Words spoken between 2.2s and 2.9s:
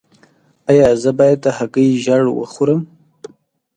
وخورم؟